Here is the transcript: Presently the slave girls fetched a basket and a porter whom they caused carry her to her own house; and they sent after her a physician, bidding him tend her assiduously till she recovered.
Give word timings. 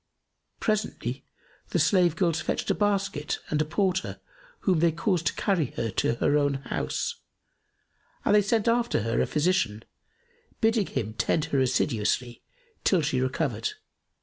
Presently 0.59 1.23
the 1.69 1.77
slave 1.77 2.15
girls 2.15 2.41
fetched 2.41 2.71
a 2.71 2.73
basket 2.73 3.37
and 3.51 3.61
a 3.61 3.65
porter 3.65 4.19
whom 4.61 4.79
they 4.79 4.91
caused 4.91 5.35
carry 5.35 5.67
her 5.77 5.91
to 5.91 6.15
her 6.15 6.37
own 6.39 6.55
house; 6.55 7.17
and 8.25 8.33
they 8.33 8.41
sent 8.41 8.67
after 8.67 9.03
her 9.03 9.21
a 9.21 9.27
physician, 9.27 9.83
bidding 10.59 10.87
him 10.87 11.13
tend 11.13 11.45
her 11.53 11.59
assiduously 11.59 12.41
till 12.83 13.03
she 13.03 13.21
recovered. 13.21 13.73